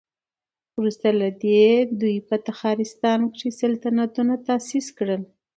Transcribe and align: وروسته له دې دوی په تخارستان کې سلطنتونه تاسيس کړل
وروسته 0.77 1.07
له 1.19 1.27
دې 1.43 1.67
دوی 2.01 2.17
په 2.29 2.35
تخارستان 2.47 3.21
کې 3.37 3.47
سلطنتونه 3.61 4.33
تاسيس 4.47 4.87
کړل 4.97 5.21